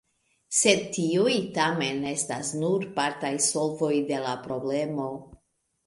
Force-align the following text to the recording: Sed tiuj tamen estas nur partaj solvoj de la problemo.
Sed 0.59 0.79
tiuj 0.95 1.35
tamen 1.59 2.01
estas 2.13 2.51
nur 2.65 2.89
partaj 2.99 3.35
solvoj 3.53 3.95
de 4.13 4.27
la 4.29 4.37
problemo. 4.49 5.11